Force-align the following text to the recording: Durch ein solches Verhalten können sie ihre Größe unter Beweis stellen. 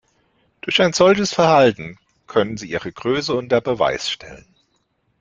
Durch 0.61 0.81
ein 0.81 0.93
solches 0.93 1.31
Verhalten 1.31 1.99
können 2.25 2.57
sie 2.57 2.71
ihre 2.71 2.91
Größe 2.91 3.35
unter 3.35 3.61
Beweis 3.61 4.09
stellen. 4.09 4.47